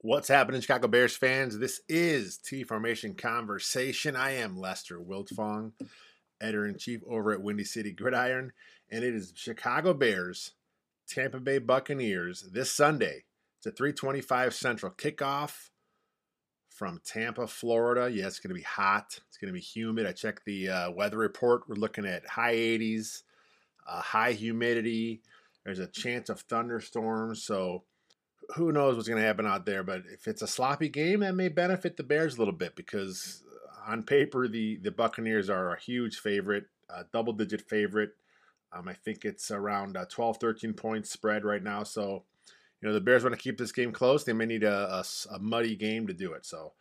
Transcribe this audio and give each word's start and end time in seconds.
What's 0.00 0.28
happening, 0.28 0.60
Chicago 0.60 0.86
Bears 0.86 1.16
fans? 1.16 1.58
This 1.58 1.80
is 1.88 2.38
T 2.38 2.62
Formation 2.62 3.14
Conversation. 3.14 4.14
I 4.14 4.36
am 4.36 4.56
Lester 4.56 5.00
Wiltfong, 5.00 5.72
editor 6.40 6.66
in 6.66 6.78
chief 6.78 7.00
over 7.08 7.32
at 7.32 7.42
Windy 7.42 7.64
City 7.64 7.90
Gridiron, 7.90 8.52
and 8.92 9.02
it 9.02 9.12
is 9.12 9.32
Chicago 9.34 9.92
Bears, 9.94 10.52
Tampa 11.08 11.40
Bay 11.40 11.58
Buccaneers 11.58 12.48
this 12.52 12.70
Sunday. 12.70 13.24
It's 13.58 13.66
a 13.66 13.72
325 13.72 14.54
Central 14.54 14.92
kickoff 14.92 15.70
from 16.70 17.00
Tampa, 17.04 17.48
Florida. 17.48 18.08
Yeah, 18.08 18.28
it's 18.28 18.38
going 18.38 18.50
to 18.50 18.54
be 18.54 18.62
hot. 18.62 19.18
It's 19.26 19.36
going 19.36 19.48
to 19.48 19.52
be 19.52 19.58
humid. 19.58 20.06
I 20.06 20.12
checked 20.12 20.44
the 20.44 20.68
uh, 20.68 20.90
weather 20.92 21.18
report. 21.18 21.62
We're 21.68 21.74
looking 21.74 22.06
at 22.06 22.24
high 22.24 22.54
80s, 22.54 23.22
uh, 23.84 24.00
high 24.00 24.30
humidity. 24.30 25.22
There's 25.64 25.80
a 25.80 25.88
chance 25.88 26.28
of 26.28 26.42
thunderstorms. 26.42 27.42
So, 27.42 27.82
who 28.54 28.72
knows 28.72 28.96
what's 28.96 29.08
going 29.08 29.20
to 29.20 29.26
happen 29.26 29.46
out 29.46 29.66
there? 29.66 29.82
But 29.82 30.02
if 30.12 30.26
it's 30.26 30.42
a 30.42 30.46
sloppy 30.46 30.88
game, 30.88 31.20
that 31.20 31.34
may 31.34 31.48
benefit 31.48 31.96
the 31.96 32.02
Bears 32.02 32.36
a 32.36 32.38
little 32.38 32.54
bit 32.54 32.76
because 32.76 33.42
on 33.86 34.02
paper, 34.02 34.48
the 34.48 34.76
the 34.76 34.90
Buccaneers 34.90 35.50
are 35.50 35.72
a 35.72 35.80
huge 35.80 36.18
favorite, 36.18 36.64
a 36.88 37.04
double 37.12 37.32
digit 37.32 37.68
favorite. 37.68 38.10
Um, 38.72 38.88
I 38.88 38.94
think 38.94 39.24
it's 39.24 39.50
around 39.50 39.96
uh, 39.96 40.04
12, 40.10 40.36
13 40.38 40.74
points 40.74 41.10
spread 41.10 41.44
right 41.44 41.62
now. 41.62 41.84
So, 41.84 42.24
you 42.80 42.88
know, 42.88 42.92
the 42.92 43.00
Bears 43.00 43.24
want 43.24 43.34
to 43.34 43.40
keep 43.40 43.56
this 43.56 43.72
game 43.72 43.92
close. 43.92 44.24
They 44.24 44.34
may 44.34 44.44
need 44.44 44.62
a, 44.62 45.02
a, 45.02 45.04
a, 45.34 45.38
muddy 45.38 45.74
game 45.74 46.06
to 46.06 46.12
do 46.12 46.34
it. 46.34 46.44
So, 46.44 46.74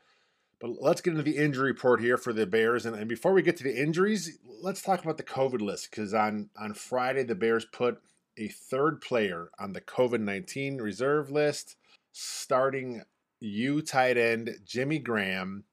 but 0.59 0.71
let's 0.81 0.99
get 0.99 1.11
into 1.11 1.23
the 1.23 1.37
injury 1.37 1.71
report 1.71 2.01
here 2.01 2.17
for 2.17 2.33
the 2.33 2.45
Bears. 2.45 2.85
And, 2.85 2.93
and 2.93 3.07
before 3.07 3.31
we 3.31 3.41
get 3.41 3.55
to 3.57 3.63
the 3.63 3.81
injuries, 3.81 4.37
let's 4.61 4.81
talk 4.81 5.01
about 5.01 5.15
the 5.15 5.23
COVID 5.23 5.61
list 5.61 5.89
because 5.89 6.13
on 6.13 6.49
on 6.59 6.73
Friday 6.73 7.23
the 7.23 7.35
Bears 7.35 7.65
put 7.65 8.01
a 8.37 8.47
third 8.47 9.01
player 9.01 9.49
on 9.59 9.73
the 9.73 9.81
COVID 9.81 10.21
19 10.21 10.77
reserve 10.77 11.31
list, 11.31 11.75
starting 12.11 13.01
U 13.39 13.81
tight 13.81 14.17
end 14.17 14.57
Jimmy 14.65 14.99
Graham. 14.99 15.63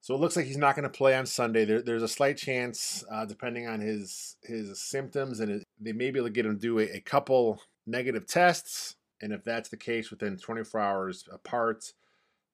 So 0.00 0.14
it 0.14 0.20
looks 0.20 0.34
like 0.34 0.46
he's 0.46 0.56
not 0.56 0.74
going 0.74 0.82
to 0.82 0.88
play 0.88 1.14
on 1.14 1.26
Sunday. 1.26 1.64
There, 1.64 1.80
there's 1.80 2.02
a 2.02 2.08
slight 2.08 2.36
chance, 2.36 3.04
uh, 3.10 3.24
depending 3.24 3.68
on 3.68 3.80
his 3.80 4.36
his 4.42 4.80
symptoms, 4.80 5.40
and 5.40 5.50
it, 5.50 5.64
they 5.80 5.92
may 5.92 6.10
be 6.10 6.18
able 6.18 6.28
to 6.28 6.32
get 6.32 6.46
him 6.46 6.54
to 6.54 6.60
do 6.60 6.78
a, 6.80 6.96
a, 6.96 7.00
couple 7.00 7.62
negative 7.86 8.26
tests. 8.26 8.96
And 9.20 9.32
if 9.32 9.44
that's 9.44 9.68
the 9.68 9.76
case, 9.76 10.10
within 10.10 10.36
24 10.36 10.80
hours 10.80 11.24
apart, 11.32 11.92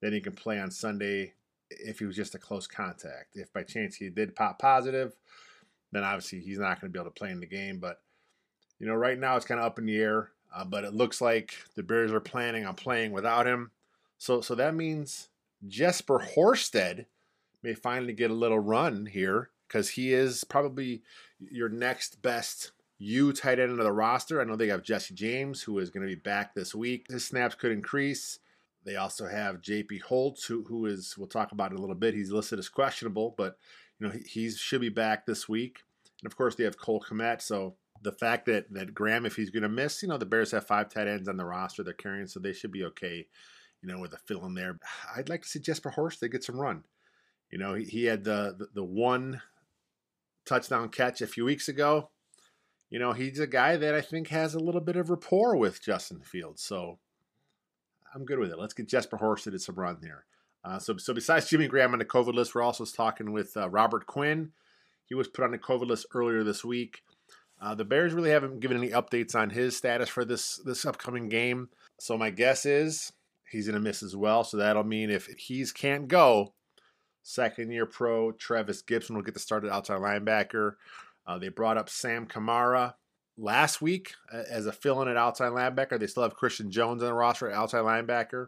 then 0.02 0.12
he 0.12 0.20
can 0.20 0.34
play 0.34 0.61
on 0.61 0.70
Sunday 0.70 1.33
if 1.70 1.98
he 1.98 2.05
was 2.05 2.16
just 2.16 2.34
a 2.34 2.39
close 2.39 2.66
contact. 2.66 3.34
If 3.36 3.50
by 3.55 3.62
chance 3.62 3.96
he 3.96 4.11
did 4.11 4.36
pop 4.36 4.58
positive, 4.58 5.16
then 5.92 6.05
obviously 6.05 6.41
he's 6.41 6.58
not 6.58 6.80
going 6.80 6.92
to 6.92 6.96
be 6.96 7.00
able 7.00 7.11
to 7.11 7.19
play 7.19 7.30
in 7.30 7.41
the 7.41 7.46
game. 7.46 7.78
But 7.78 8.02
you 8.78 8.86
know, 8.86 8.94
right 8.94 9.18
now 9.18 9.36
it's 9.36 9.46
kind 9.46 9.60
of 9.60 9.66
up 9.66 9.78
in 9.78 9.86
the 9.86 9.96
air, 9.96 10.30
uh, 10.54 10.64
but 10.64 10.84
it 10.84 10.94
looks 10.94 11.20
like 11.20 11.54
the 11.74 11.82
Bears 11.82 12.12
are 12.12 12.20
planning 12.20 12.64
on 12.64 12.74
playing 12.74 13.12
without 13.12 13.46
him. 13.46 13.70
So, 14.18 14.40
so 14.40 14.54
that 14.54 14.74
means 14.74 15.28
Jesper 15.66 16.18
Horsted 16.18 17.06
may 17.62 17.74
finally 17.74 18.12
get 18.12 18.30
a 18.30 18.34
little 18.34 18.58
run 18.58 19.06
here 19.06 19.50
because 19.66 19.90
he 19.90 20.12
is 20.12 20.44
probably 20.44 21.02
your 21.38 21.68
next 21.68 22.22
best 22.22 22.72
U 22.98 23.32
tight 23.32 23.58
end 23.58 23.72
of 23.72 23.78
the 23.78 23.92
roster. 23.92 24.40
I 24.40 24.44
know 24.44 24.56
they 24.56 24.68
have 24.68 24.82
Jesse 24.82 25.14
James, 25.14 25.62
who 25.62 25.78
is 25.78 25.90
going 25.90 26.06
to 26.06 26.14
be 26.14 26.20
back 26.20 26.54
this 26.54 26.74
week. 26.74 27.06
His 27.08 27.24
snaps 27.24 27.54
could 27.54 27.70
increase. 27.72 28.40
They 28.84 28.96
also 28.96 29.26
have 29.28 29.60
J.P. 29.60 29.98
Holtz, 29.98 30.46
who, 30.46 30.64
who 30.64 30.86
is, 30.86 31.16
we'll 31.18 31.28
talk 31.28 31.52
about 31.52 31.72
it 31.72 31.78
a 31.78 31.80
little 31.80 31.94
bit. 31.94 32.14
He's 32.14 32.30
listed 32.30 32.58
as 32.58 32.68
questionable, 32.68 33.34
but, 33.36 33.58
you 33.98 34.06
know, 34.06 34.14
he, 34.26 34.50
should 34.50 34.80
be 34.80 34.88
back 34.88 35.26
this 35.26 35.48
week. 35.48 35.80
And 36.22 36.30
of 36.30 36.36
course, 36.36 36.54
they 36.54 36.64
have 36.64 36.78
Cole 36.78 37.04
Kmet. 37.06 37.42
So 37.42 37.74
the 38.02 38.12
fact 38.12 38.46
that 38.46 38.72
that 38.72 38.94
Graham, 38.94 39.27
if 39.27 39.36
he's 39.36 39.50
going 39.50 39.62
to 39.62 39.68
miss, 39.68 40.02
you 40.02 40.08
know, 40.08 40.18
the 40.18 40.27
Bears 40.27 40.52
have 40.52 40.66
five 40.66 40.92
tight 40.92 41.08
ends 41.08 41.28
on 41.28 41.36
the 41.36 41.44
roster 41.44 41.82
they're 41.82 41.94
carrying, 41.94 42.27
so 42.27 42.40
they 42.40 42.52
should 42.52 42.72
be 42.72 42.84
okay. 42.84 43.27
You 43.82 43.88
know, 43.88 44.00
with 44.00 44.12
a 44.12 44.18
fill 44.18 44.44
in 44.46 44.55
there. 44.55 44.78
I'd 45.16 45.28
like 45.28 45.42
to 45.42 45.48
see 45.48 45.60
Jesper 45.60 45.94
Horsted 45.96 46.32
get 46.32 46.42
some 46.42 46.60
run. 46.60 46.84
You 47.50 47.58
know, 47.58 47.74
he, 47.74 47.84
he 47.84 48.05
had 48.06 48.24
the, 48.24 48.56
the, 48.58 48.68
the 48.74 48.84
one 48.84 49.40
touchdown 50.44 50.88
catch 50.88 51.20
a 51.20 51.28
few 51.28 51.44
weeks 51.44 51.68
ago. 51.68 52.10
You 52.90 52.98
know, 52.98 53.12
he's 53.12 53.39
a 53.39 53.46
guy 53.46 53.77
that 53.77 53.95
I 53.95 54.00
think 54.00 54.28
has 54.28 54.55
a 54.55 54.58
little 54.58 54.80
bit 54.80 54.96
of 54.96 55.11
rapport 55.11 55.56
with 55.56 55.83
Justin 55.83 56.23
Fields. 56.23 56.62
So 56.62 56.98
I'm 58.14 58.24
good 58.24 58.39
with 58.39 58.50
it. 58.50 58.58
Let's 58.58 58.74
get 58.74 58.89
Jesper 58.89 59.18
Horsted 59.18 59.58
some 59.61 59.77
run 59.77 59.98
there. 60.00 60.24
Uh, 60.64 60.78
so, 60.78 60.96
so 60.96 61.14
besides 61.14 61.48
Jimmy 61.48 61.68
Graham 61.68 61.92
on 61.92 61.98
the 61.98 62.05
COVID 62.05 62.34
list, 62.34 62.55
we're 62.55 62.62
also 62.62 62.84
talking 62.84 63.33
with 63.33 63.56
uh, 63.56 63.68
Robert 63.68 64.06
Quinn. 64.06 64.52
He 65.05 65.14
was 65.14 65.28
put 65.28 65.44
on 65.44 65.52
the 65.52 65.58
COVID 65.58 65.86
list 65.86 66.06
earlier 66.14 66.42
this 66.42 66.64
week. 66.64 67.02
Uh, 67.61 67.74
the 67.74 67.85
Bears 67.85 68.13
really 68.13 68.30
haven't 68.30 68.61
given 68.61 68.77
any 68.77 68.91
updates 68.91 69.35
on 69.35 69.51
his 69.51 69.77
status 69.77 70.08
for 70.08 70.24
this 70.24 70.61
this 70.64 70.85
upcoming 70.85 71.29
game. 71.29 71.69
So 71.98 72.17
my 72.17 72.30
guess 72.30 72.64
is 72.64 73.13
he's 73.51 73.67
going 73.67 73.74
to 73.74 73.80
miss 73.80 74.02
as 74.02 74.14
well. 74.14 74.45
So 74.45 74.57
that'll 74.57 74.85
mean 74.85 75.11
if 75.11 75.27
he's 75.27 75.73
can't 75.73 76.07
go, 76.08 76.55
second 77.23 77.70
year 77.70 77.86
pro 77.86 78.33
Trevis 78.33 78.83
Gipson 78.83 79.14
will 79.14 79.23
get 79.23 79.35
the 79.35 79.41
start 79.41 79.64
at 79.64 79.73
outside 79.73 80.01
linebacker. 80.01 80.74
Uh, 81.27 81.39
they 81.39 81.48
brought 81.48 81.77
up 81.77 81.91
Sam 81.91 82.27
Kamara 82.27 82.95
last 83.36 83.83
week 83.83 84.14
as 84.33 84.67
a 84.67 84.73
fill-in 84.73 85.08
at 85.08 85.17
outside 85.17 85.52
linebacker. 85.52 85.98
They 85.98 86.07
still 86.07 86.23
have 86.23 86.35
Christian 86.35 86.70
Jones 86.70 87.02
on 87.02 87.08
the 87.08 87.14
roster 87.14 87.51
at 87.51 87.57
outside 87.57 87.83
linebacker. 87.83 88.47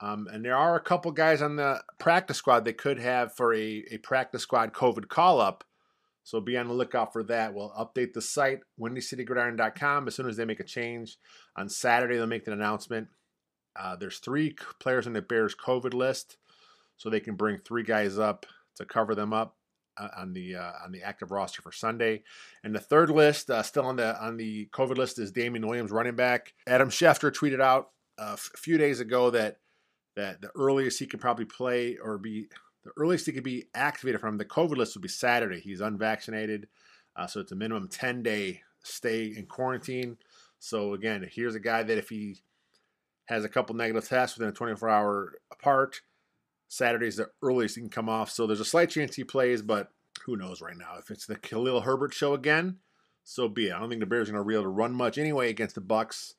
Um, 0.00 0.28
and 0.30 0.44
there 0.44 0.56
are 0.56 0.76
a 0.76 0.80
couple 0.80 1.10
guys 1.10 1.40
on 1.40 1.56
the 1.56 1.82
practice 1.98 2.36
squad 2.36 2.64
they 2.64 2.74
could 2.74 2.98
have 2.98 3.34
for 3.34 3.54
a, 3.54 3.84
a 3.90 3.98
practice 3.98 4.42
squad 4.42 4.72
COVID 4.72 5.08
call-up 5.08 5.64
so 6.26 6.40
be 6.40 6.56
on 6.56 6.66
the 6.66 6.74
lookout 6.74 7.12
for 7.12 7.22
that. 7.22 7.54
We'll 7.54 7.70
update 7.70 8.12
the 8.12 8.20
site, 8.20 8.58
windycitygridiron.com, 8.80 10.08
as 10.08 10.16
soon 10.16 10.28
as 10.28 10.36
they 10.36 10.44
make 10.44 10.58
a 10.58 10.64
change. 10.64 11.18
On 11.54 11.68
Saturday, 11.68 12.16
they'll 12.16 12.26
make 12.26 12.48
an 12.48 12.52
announcement. 12.52 13.06
Uh, 13.76 13.94
there's 13.94 14.18
three 14.18 14.56
players 14.80 15.06
on 15.06 15.12
the 15.12 15.22
Bears 15.22 15.54
COVID 15.54 15.94
list, 15.94 16.36
so 16.96 17.08
they 17.08 17.20
can 17.20 17.36
bring 17.36 17.58
three 17.58 17.84
guys 17.84 18.18
up 18.18 18.44
to 18.74 18.84
cover 18.84 19.14
them 19.14 19.32
up 19.32 19.54
uh, 19.96 20.08
on 20.16 20.32
the 20.32 20.56
uh, 20.56 20.72
on 20.84 20.90
the 20.90 21.04
active 21.04 21.30
roster 21.30 21.62
for 21.62 21.70
Sunday. 21.70 22.24
And 22.64 22.74
the 22.74 22.80
third 22.80 23.08
list, 23.08 23.48
uh, 23.48 23.62
still 23.62 23.86
on 23.86 23.94
the 23.94 24.20
on 24.20 24.36
the 24.36 24.68
COVID 24.72 24.96
list, 24.96 25.20
is 25.20 25.30
Damien 25.30 25.64
Williams, 25.64 25.92
running 25.92 26.16
back. 26.16 26.54
Adam 26.66 26.90
Schefter 26.90 27.30
tweeted 27.30 27.60
out 27.60 27.90
uh, 28.18 28.36
a 28.36 28.58
few 28.58 28.78
days 28.78 28.98
ago 28.98 29.30
that 29.30 29.58
that 30.16 30.40
the 30.40 30.50
earliest 30.56 30.98
he 30.98 31.06
could 31.06 31.20
probably 31.20 31.44
play 31.44 31.98
or 32.02 32.18
be 32.18 32.48
the 32.86 32.92
earliest 33.02 33.26
he 33.26 33.32
could 33.32 33.42
be 33.44 33.66
activated 33.74 34.20
from 34.20 34.38
the 34.38 34.44
COVID 34.44 34.76
list 34.76 34.94
would 34.94 35.02
be 35.02 35.08
Saturday. 35.08 35.60
He's 35.60 35.80
unvaccinated, 35.80 36.68
uh, 37.16 37.26
so 37.26 37.40
it's 37.40 37.52
a 37.52 37.56
minimum 37.56 37.88
10 37.88 38.22
day 38.22 38.62
stay 38.82 39.26
in 39.26 39.46
quarantine. 39.46 40.16
So 40.58 40.94
again, 40.94 41.28
here's 41.30 41.54
a 41.54 41.60
guy 41.60 41.82
that 41.82 41.98
if 41.98 42.08
he 42.08 42.36
has 43.26 43.44
a 43.44 43.48
couple 43.48 43.74
negative 43.74 44.08
tests 44.08 44.38
within 44.38 44.50
a 44.50 44.52
24 44.52 44.88
hour 44.88 45.32
apart, 45.52 46.00
Saturday's 46.68 47.16
the 47.16 47.28
earliest 47.42 47.74
he 47.74 47.80
can 47.80 47.90
come 47.90 48.08
off. 48.08 48.30
So 48.30 48.46
there's 48.46 48.60
a 48.60 48.64
slight 48.64 48.90
chance 48.90 49.14
he 49.14 49.24
plays, 49.24 49.62
but 49.62 49.90
who 50.24 50.36
knows 50.36 50.60
right 50.60 50.76
now? 50.76 50.94
If 50.98 51.10
it's 51.10 51.26
the 51.26 51.36
Khalil 51.36 51.82
Herbert 51.82 52.14
show 52.14 52.34
again, 52.34 52.78
so 53.24 53.48
be 53.48 53.68
it. 53.68 53.74
I 53.74 53.80
don't 53.80 53.88
think 53.88 54.00
the 54.00 54.06
Bears 54.06 54.28
are 54.28 54.32
going 54.32 54.44
to 54.44 54.48
be 54.48 54.54
able 54.54 54.64
to 54.64 54.68
run 54.68 54.92
much 54.92 55.18
anyway 55.18 55.50
against 55.50 55.74
the 55.74 55.80
Bucs. 55.80 56.34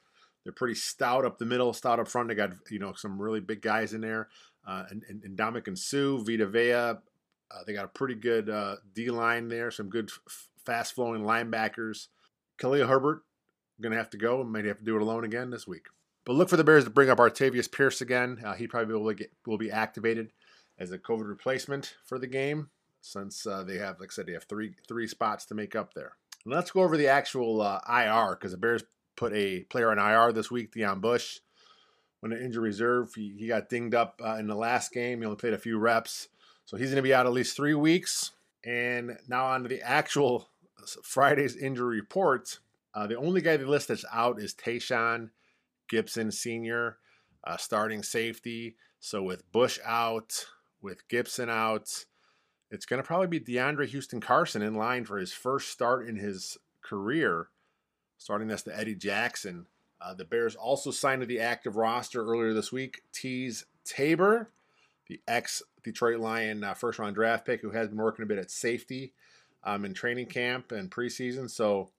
They're 0.48 0.54
pretty 0.54 0.76
stout 0.76 1.26
up 1.26 1.40
the 1.40 1.46
middle, 1.46 1.74
stout 1.74 2.00
up 2.00 2.08
front. 2.08 2.30
They 2.30 2.36
got 2.36 2.54
you 2.72 2.80
know 2.80 2.94
some 2.94 3.22
really 3.22 3.42
big 3.42 3.62
guys 3.62 3.94
in 3.94 4.00
there 4.00 4.30
uh, 4.66 4.84
and, 4.90 5.04
and, 5.10 5.22
and 5.24 5.38
Ndamukong 5.38 5.78
Suh, 5.78 6.24
Vita 6.24 6.46
Vea. 6.46 6.74
Uh, 6.74 7.64
they 7.66 7.74
got 7.74 7.84
a 7.84 7.90
pretty 7.90 8.16
good 8.16 8.50
uh, 8.50 8.78
D 8.94 9.10
line 9.10 9.50
there, 9.50 9.72
some 9.72 9.90
good 9.90 10.10
f- 10.10 10.48
fast 10.66 10.94
flowing 10.94 11.24
linebackers. 11.24 12.08
Khalil 12.58 12.88
Herbert 12.88 13.24
going 13.82 13.92
to 13.92 13.98
have 13.98 14.10
to 14.12 14.18
go 14.18 14.40
and 14.40 14.50
might 14.50 14.64
have 14.64 14.80
to 14.80 14.86
do 14.86 14.96
it 14.96 15.02
alone 15.02 15.26
again 15.26 15.50
this 15.50 15.68
week. 15.68 15.88
But 16.26 16.38
look 16.38 16.50
for 16.50 16.58
the 16.58 16.64
Bears 16.64 16.86
to 16.86 16.90
bring 16.90 17.10
up 17.10 17.20
Artavis 17.20 17.70
Pierce 17.70 18.02
again. 18.02 18.42
Uh, 18.44 18.54
he 18.54 18.68
probably 18.68 18.96
will, 18.96 19.14
get, 19.14 19.32
will 19.46 19.58
be 19.58 19.70
activated 19.70 20.32
as 20.80 20.92
a 20.92 20.98
COVID 20.98 21.28
replacement 21.28 21.96
for 22.06 22.18
the 22.18 22.28
game 22.28 22.70
since 23.02 23.46
uh, 23.46 23.64
they 23.64 23.78
have, 23.78 24.00
like 24.00 24.12
I 24.12 24.14
said, 24.14 24.28
they 24.28 24.34
have 24.34 24.44
three 24.44 24.76
three 24.88 25.08
spots 25.08 25.46
to 25.46 25.56
make 25.56 25.76
up 25.76 25.94
there. 25.94 26.14
let's 26.46 26.72
go 26.72 26.84
over 26.84 26.98
the 26.98 27.08
actual 27.08 27.62
uh, 27.62 27.80
IR 27.88 28.36
because 28.36 28.52
the 28.52 28.58
Bears 28.58 28.84
put 29.18 29.34
a 29.34 29.62
player 29.66 29.92
on 29.92 30.00
IR 30.00 30.32
this 30.32 30.50
week, 30.50 30.74
Deon 30.74 31.02
Bush 31.02 31.40
when 32.20 32.32
an 32.32 32.42
injury 32.42 32.70
reserve. 32.70 33.14
He, 33.14 33.36
he 33.38 33.48
got 33.48 33.70
dinged 33.70 33.96
up 33.96 34.22
uh, 34.24 34.36
in 34.36 34.48
the 34.48 34.56
last 34.56 34.92
game. 34.92 35.20
He 35.20 35.26
only 35.26 35.38
played 35.38 35.54
a 35.54 35.58
few 35.58 35.78
reps. 35.78 36.30
So 36.66 36.78
he's 36.78 36.88
going 36.88 36.98
to 36.98 37.02
be 37.02 37.14
out 37.14 37.26
at 37.26 37.34
least 37.34 37.56
three 37.56 37.74
weeks. 37.74 38.32
And 38.66 39.18
now 39.28 39.46
on 39.46 39.64
to 39.64 39.70
the 39.70 39.82
actual 39.82 40.50
Friday's 41.04 41.56
injury 41.56 42.00
report. 42.00 42.60
Uh, 42.94 43.08
the 43.08 43.18
only 43.18 43.42
guy 43.42 43.58
they 43.58 43.64
list 43.64 43.90
that's 43.90 44.06
out 44.12 44.42
is 44.42 44.54
Tashaun 44.54 45.30
Gipson 45.92 46.34
Sr., 46.34 46.98
uh, 47.44 47.58
starting 47.58 48.04
safety. 48.04 48.76
So 49.00 49.24
with 49.24 49.50
Bush 49.52 49.80
out, 49.86 50.48
with 50.82 51.08
Gipson 51.08 51.50
out, 51.50 52.06
it's 52.72 52.86
going 52.86 53.02
to 53.02 53.08
probably 53.08 53.28
be 53.28 53.40
DeAndre 53.40 53.88
Houston 53.88 54.20
Carson 54.20 54.62
in 54.62 54.76
line 54.76 55.06
for 55.06 55.18
his 55.18 55.32
first 55.32 55.70
start 55.70 56.08
in 56.08 56.18
his 56.18 56.58
career, 56.82 57.50
starting 58.18 58.52
us 58.52 58.64
to 58.64 58.78
Eddie 58.78 58.96
Jackson. 58.96 59.66
Uh, 60.00 60.14
the 60.14 60.26
Bears 60.26 60.56
also 60.56 60.92
signed 60.92 61.22
to 61.22 61.28
the 61.28 61.40
active 61.40 61.76
roster 61.76 62.24
earlier 62.24 62.54
this 62.54 62.72
week 62.72 63.02
Teez 63.14 63.64
Tabor, 63.84 64.52
the 65.08 65.20
ex 65.28 65.62
Detroit 65.84 66.20
Lion 66.20 66.64
uh, 66.64 66.74
first 66.74 67.00
round 67.00 67.16
draft 67.16 67.46
pick 67.46 67.62
who 67.62 67.72
has 67.72 67.88
been 67.88 67.98
working 67.98 68.24
a 68.24 68.28
bit 68.28 68.38
at 68.38 68.52
safety 68.52 69.14
um, 69.64 69.86
in 69.86 69.94
training 69.94 70.28
camp 70.28 70.72
and 70.72 70.92
preseason. 70.92 71.50
So 71.50 71.90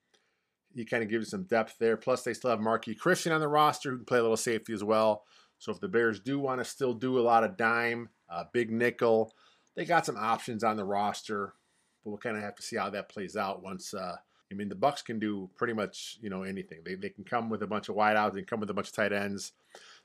he 0.75 0.85
kind 0.85 1.03
of 1.03 1.09
gives 1.09 1.31
some 1.31 1.44
depth 1.44 1.76
there. 1.79 1.97
Plus, 1.97 2.23
they 2.23 2.35
still 2.35 2.50
have 2.50 2.61
Marqui 2.61 2.97
Christian 2.97 3.32
on 3.32 3.41
the 3.41 3.49
roster 3.49 3.91
who 3.91 3.97
can 3.97 4.05
play 4.05 4.19
a 4.19 4.23
little 4.23 4.37
safety 4.37 4.73
as 4.73 4.85
well. 4.85 5.25
So 5.59 5.73
if 5.73 5.81
the 5.81 5.88
Bears 5.88 6.20
do 6.20 6.38
want 6.38 6.61
to 6.61 6.65
still 6.65 6.94
do 6.94 7.19
a 7.19 7.20
lot 7.20 7.44
of 7.44 7.56
dime, 7.56 8.11
uh, 8.31 8.44
big 8.53 8.70
nickel, 8.70 9.32
they 9.75 9.85
got 9.85 10.06
some 10.06 10.17
options 10.17 10.62
on 10.62 10.76
the 10.76 10.85
roster, 10.85 11.55
but 12.03 12.11
we'll 12.11 12.19
kind 12.19 12.37
of 12.37 12.43
have 12.43 12.55
to 12.56 12.62
see 12.62 12.76
how 12.76 12.91
that 12.91 13.09
plays 13.09 13.37
out 13.37 13.62
once. 13.62 13.93
Uh, 13.93 14.17
I 14.50 14.54
mean, 14.54 14.68
the 14.68 14.74
Bucs 14.74 15.04
can 15.04 15.18
do 15.18 15.50
pretty 15.56 15.74
much 15.74 16.18
you 16.20 16.30
know 16.30 16.42
anything. 16.42 16.80
They 16.84 16.94
they 16.94 17.10
can 17.10 17.24
come 17.24 17.50
with 17.50 17.62
a 17.62 17.66
bunch 17.66 17.88
of 17.88 17.96
wideouts, 17.96 18.34
they 18.34 18.40
can 18.40 18.46
come 18.46 18.60
with 18.60 18.70
a 18.70 18.74
bunch 18.74 18.88
of 18.88 18.94
tight 18.94 19.12
ends, 19.12 19.52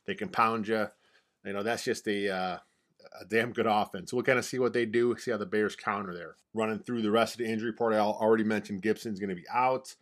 they 0.05 0.15
can 0.15 0.29
pound 0.29 0.67
you. 0.67 0.87
You 1.45 1.53
know, 1.53 1.63
that's 1.63 1.83
just 1.83 2.07
a 2.07 2.29
uh, 2.29 2.57
a 3.19 3.25
damn 3.25 3.51
good 3.51 3.67
offense. 3.67 4.13
We'll 4.13 4.23
kind 4.23 4.39
of 4.39 4.45
see 4.45 4.59
what 4.59 4.73
they 4.73 4.85
do, 4.85 5.15
see 5.17 5.31
how 5.31 5.37
the 5.37 5.45
Bears 5.45 5.75
counter 5.75 6.13
there. 6.13 6.35
Running 6.53 6.79
through 6.79 7.01
the 7.01 7.11
rest 7.11 7.35
of 7.35 7.39
the 7.39 7.51
injury 7.51 7.71
report, 7.71 7.93
I 7.93 7.99
already 7.99 8.43
mentioned 8.43 8.81
Gipson's 8.81 9.19
going 9.19 9.29
to 9.29 9.35
be 9.35 9.47
out. 9.53 9.95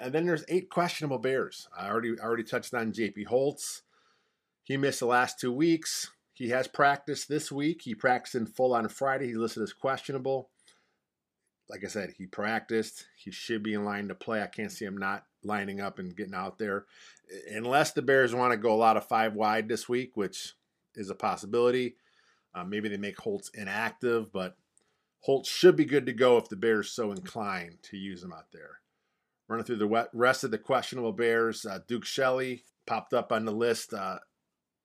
And 0.00 0.12
then 0.12 0.26
there's 0.26 0.44
eight 0.48 0.70
questionable 0.70 1.18
Bears. 1.18 1.68
I 1.76 1.88
already 1.88 2.18
already 2.20 2.44
touched 2.44 2.74
on 2.74 2.92
JP 2.92 3.26
Holtz. 3.26 3.82
He 4.64 4.76
missed 4.76 5.00
the 5.00 5.06
last 5.06 5.40
two 5.40 5.52
weeks. 5.52 6.10
He 6.34 6.50
has 6.50 6.68
practiced 6.68 7.28
this 7.28 7.50
week. 7.50 7.82
He 7.82 7.94
practiced 7.94 8.34
in 8.34 8.46
full 8.46 8.74
on 8.74 8.88
Friday. 8.88 9.28
He's 9.28 9.36
listed 9.36 9.62
as 9.62 9.72
questionable. 9.72 10.50
Like 11.70 11.84
I 11.84 11.88
said, 11.88 12.14
he 12.16 12.26
practiced. 12.26 13.06
He 13.16 13.30
should 13.30 13.62
be 13.62 13.74
in 13.74 13.84
line 13.84 14.08
to 14.08 14.14
play. 14.14 14.42
I 14.42 14.46
can't 14.46 14.72
see 14.72 14.84
him 14.84 14.96
not 14.96 15.24
lining 15.42 15.80
up 15.80 15.98
and 15.98 16.16
getting 16.16 16.34
out 16.34 16.58
there. 16.58 16.86
Unless 17.50 17.92
the 17.92 18.02
Bears 18.02 18.34
want 18.34 18.52
to 18.52 18.56
go 18.56 18.72
a 18.72 18.76
lot 18.76 18.96
of 18.96 19.06
five 19.06 19.34
wide 19.34 19.68
this 19.68 19.88
week, 19.88 20.16
which 20.16 20.54
is 20.94 21.10
a 21.10 21.14
possibility. 21.14 21.96
Uh, 22.54 22.64
maybe 22.64 22.88
they 22.88 22.96
make 22.96 23.18
Holtz 23.18 23.50
inactive, 23.54 24.32
but 24.32 24.56
Holtz 25.20 25.48
should 25.48 25.76
be 25.76 25.84
good 25.84 26.06
to 26.06 26.12
go 26.12 26.38
if 26.38 26.48
the 26.48 26.56
Bears 26.56 26.90
so 26.90 27.12
inclined 27.12 27.82
to 27.84 27.96
use 27.96 28.22
him 28.22 28.32
out 28.32 28.50
there. 28.52 28.80
Running 29.46 29.64
through 29.64 29.76
the 29.76 30.08
rest 30.12 30.44
of 30.44 30.50
the 30.50 30.58
questionable 30.58 31.12
Bears, 31.12 31.66
uh, 31.66 31.80
Duke 31.86 32.04
Shelley 32.04 32.64
popped 32.86 33.12
up 33.12 33.32
on 33.32 33.44
the 33.44 33.52
list, 33.52 33.92
uh, 33.92 34.18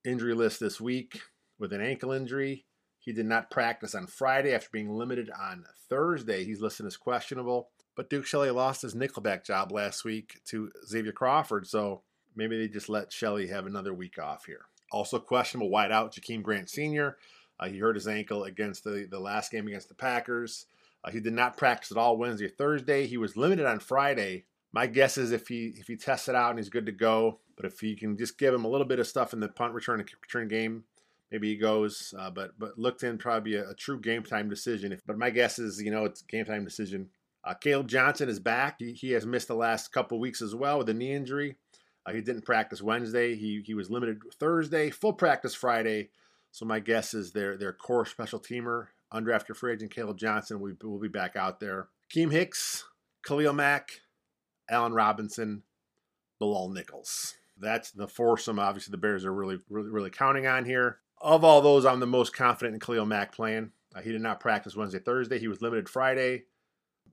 injury 0.05 0.33
list 0.33 0.59
this 0.59 0.81
week 0.81 1.21
with 1.59 1.71
an 1.73 1.81
ankle 1.81 2.11
injury. 2.11 2.65
He 3.03 3.11
did 3.11 3.25
not 3.25 3.51
practice 3.51 3.95
on 3.95 4.07
Friday 4.07 4.53
after 4.53 4.69
being 4.71 4.89
limited 4.89 5.29
on 5.29 5.65
Thursday. 5.89 6.45
He's 6.45 6.61
listed 6.61 6.85
as 6.85 6.95
questionable. 6.95 7.67
But 7.95 8.09
Duke 8.09 8.25
Shelley 8.25 8.49
lost 8.49 8.81
his 8.81 8.95
nickelback 8.95 9.43
job 9.43 9.73
last 9.73 10.05
week 10.05 10.39
to 10.45 10.71
Xavier 10.87 11.11
Crawford, 11.11 11.67
so 11.67 12.01
maybe 12.33 12.57
they 12.57 12.69
just 12.69 12.87
let 12.87 13.11
Shelley 13.11 13.47
have 13.47 13.65
another 13.65 13.93
week 13.93 14.17
off 14.17 14.45
here. 14.45 14.65
Also 14.91 15.19
questionable 15.19 15.69
wideout 15.69 16.17
Jakeem 16.17 16.41
Grant 16.41 16.69
Sr. 16.69 17.17
Uh, 17.59 17.67
he 17.67 17.77
hurt 17.77 17.95
his 17.95 18.07
ankle 18.07 18.45
against 18.45 18.85
the, 18.85 19.05
the 19.11 19.19
last 19.19 19.51
game 19.51 19.67
against 19.67 19.89
the 19.89 19.95
Packers. 19.95 20.65
Uh, 21.03 21.11
he 21.11 21.19
did 21.19 21.33
not 21.33 21.57
practice 21.57 21.91
at 21.91 21.97
all 21.97 22.17
Wednesday 22.17 22.45
or 22.45 22.49
Thursday. 22.49 23.05
He 23.05 23.17
was 23.17 23.35
limited 23.35 23.65
on 23.65 23.79
Friday. 23.79 24.45
My 24.71 24.87
guess 24.87 25.17
is 25.17 25.31
if 25.31 25.49
he 25.49 25.73
if 25.77 25.87
he 25.87 25.97
tests 25.97 26.29
it 26.29 26.35
out 26.35 26.51
and 26.51 26.59
he's 26.59 26.69
good 26.69 26.85
to 26.85 26.91
go, 26.93 27.39
but 27.55 27.65
if 27.65 27.83
you 27.83 27.97
can 27.97 28.17
just 28.17 28.39
give 28.39 28.53
him 28.53 28.65
a 28.65 28.69
little 28.69 28.87
bit 28.87 28.99
of 28.99 29.07
stuff 29.07 29.33
in 29.33 29.39
the 29.39 29.49
punt 29.49 29.73
return 29.73 29.99
and 29.99 30.09
kick 30.09 30.19
return 30.21 30.47
game, 30.47 30.85
maybe 31.33 31.49
he 31.49 31.57
goes. 31.57 32.13
Uh, 32.17 32.29
but 32.29 32.51
but 32.57 32.77
looked 32.77 33.03
in 33.03 33.17
probably 33.17 33.55
a, 33.55 33.71
a, 33.71 33.73
true 33.73 33.99
game 33.99 34.23
time 34.23 34.47
decision. 34.47 34.93
If, 34.93 35.05
but 35.05 35.17
my 35.17 35.31
guess 35.31 35.59
is 35.59 35.81
you 35.81 35.91
know 35.91 36.05
it's 36.05 36.21
game 36.21 36.45
time 36.45 36.63
decision. 36.63 37.09
Uh, 37.43 37.55
Caleb 37.55 37.89
Johnson 37.89 38.29
is 38.29 38.39
back. 38.39 38.75
He, 38.79 38.93
he 38.93 39.11
has 39.11 39.25
missed 39.25 39.49
the 39.49 39.55
last 39.55 39.91
couple 39.91 40.17
weeks 40.17 40.41
as 40.41 40.55
well 40.55 40.77
with 40.77 40.87
a 40.87 40.93
knee 40.93 41.11
injury. 41.11 41.57
Uh, 42.05 42.13
he 42.13 42.21
didn't 42.21 42.45
practice 42.45 42.81
Wednesday. 42.81 43.35
He 43.35 43.61
he 43.65 43.73
was 43.73 43.89
limited 43.89 44.19
Thursday, 44.39 44.91
full 44.91 45.13
practice 45.13 45.55
Friday. 45.55 46.11
So 46.51 46.65
my 46.65 46.79
guess 46.79 47.13
is 47.13 47.31
their 47.33 47.57
their 47.57 47.73
core 47.73 48.05
special 48.05 48.39
teamer, 48.39 48.87
undrafted 49.11 49.57
free 49.57 49.73
agent 49.73 49.91
Caleb 49.91 50.17
Johnson, 50.17 50.61
will, 50.61 50.73
will 50.83 50.99
be 50.99 51.07
back 51.07 51.35
out 51.35 51.59
there. 51.59 51.89
Keem 52.15 52.31
Hicks, 52.31 52.85
Khalil 53.25 53.53
Mack, 53.53 53.89
Allen 54.69 54.93
Robinson, 54.93 55.63
Bilal 56.39 56.69
Nichols. 56.69 57.35
That's 57.57 57.91
the 57.91 58.07
foursome. 58.07 58.59
Obviously, 58.59 58.91
the 58.91 58.97
Bears 58.97 59.25
are 59.25 59.33
really, 59.33 59.57
really, 59.69 59.89
really 59.89 60.09
counting 60.09 60.45
on 60.47 60.65
here. 60.65 60.99
Of 61.23 61.45
all 61.45 61.61
those, 61.61 61.85
I'm 61.85 62.01
the 62.01 62.05
most 62.05 62.35
confident 62.35 62.73
in 62.73 62.79
Khalil 62.81 63.05
Mack 63.05 63.33
playing. 63.33 63.71
Uh, 63.95 64.01
he 64.01 64.11
did 64.11 64.19
not 64.19 64.41
practice 64.41 64.75
Wednesday, 64.75 64.99
Thursday. 64.99 65.39
He 65.39 65.47
was 65.47 65.61
limited 65.61 65.87
Friday. 65.87 66.43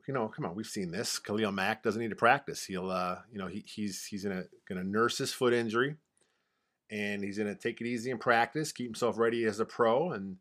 You 0.08 0.14
know, 0.14 0.26
come 0.26 0.44
on, 0.44 0.56
we've 0.56 0.66
seen 0.66 0.90
this. 0.90 1.20
Khalil 1.20 1.52
Mack 1.52 1.84
doesn't 1.84 2.00
need 2.00 2.10
to 2.10 2.16
practice. 2.16 2.64
He'll, 2.64 2.90
uh, 2.90 3.18
you 3.30 3.38
know, 3.38 3.46
he, 3.46 3.62
he's 3.64 4.04
he's 4.04 4.24
gonna 4.24 4.46
gonna 4.68 4.82
nurse 4.82 5.16
his 5.18 5.32
foot 5.32 5.52
injury, 5.52 5.94
and 6.90 7.22
he's 7.22 7.38
gonna 7.38 7.54
take 7.54 7.80
it 7.80 7.86
easy 7.86 8.10
in 8.10 8.18
practice, 8.18 8.72
keep 8.72 8.88
himself 8.88 9.16
ready 9.16 9.44
as 9.44 9.60
a 9.60 9.64
pro, 9.64 10.10
and 10.10 10.38